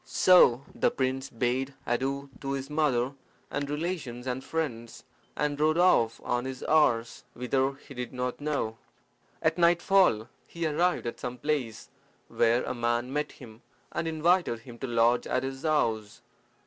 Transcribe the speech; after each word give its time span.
So 0.03 0.63
the 0.73 0.89
prince 0.89 1.29
bade 1.29 1.75
adieu 1.85 2.31
to 2.39 2.53
his 2.53 2.71
mother 2.71 3.13
and 3.51 3.69
relations 3.69 4.25
and 4.25 4.43
friends, 4.43 5.03
and 5.35 5.59
rode 5.59 5.77
off 5.77 6.19
on 6.23 6.45
his 6.45 6.61
horse, 6.67 7.23
whither 7.35 7.73
he 7.75 7.93
did 7.93 8.11
not 8.11 8.41
know. 8.41 8.79
At 9.43 9.59
nightfall 9.59 10.27
he 10.47 10.65
arrived 10.65 11.05
at 11.05 11.19
some 11.19 11.37
place, 11.37 11.87
where 12.29 12.63
a 12.63 12.73
man 12.73 13.13
met 13.13 13.33
him, 13.33 13.61
and 13.91 14.07
invited 14.07 14.61
him 14.61 14.79
to 14.79 14.87
lodge 14.87 15.27
at 15.27 15.43
his 15.43 15.61
house. 15.61 16.23